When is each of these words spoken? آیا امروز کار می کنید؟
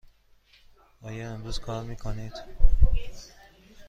آیا 1.01 1.31
امروز 1.31 1.59
کار 1.59 1.83
می 1.83 1.95
کنید؟ 1.95 2.33